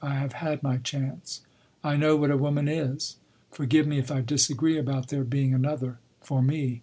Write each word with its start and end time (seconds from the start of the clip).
I 0.03 0.15
have 0.15 0.33
had 0.33 0.63
my 0.63 0.77
chance. 0.77 1.41
I 1.83 1.95
know 1.95 2.15
what 2.17 2.31
a 2.31 2.35
woman 2.37 2.67
is. 2.67 3.17
Forgive 3.51 3.85
me 3.85 3.99
if 3.99 4.09
I 4.09 4.21
disagree 4.21 4.79
about 4.79 5.09
there 5.09 5.23
being 5.23 5.53
another—for 5.53 6.41
me. 6.41 6.79